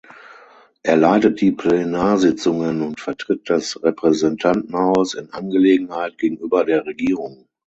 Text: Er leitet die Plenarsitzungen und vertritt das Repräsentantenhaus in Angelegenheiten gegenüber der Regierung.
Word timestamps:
Er 0.81 0.97
leitet 0.97 1.41
die 1.41 1.51
Plenarsitzungen 1.51 2.81
und 2.81 2.99
vertritt 2.99 3.47
das 3.51 3.83
Repräsentantenhaus 3.83 5.13
in 5.13 5.31
Angelegenheiten 5.31 6.17
gegenüber 6.17 6.65
der 6.65 6.87
Regierung. 6.87 7.45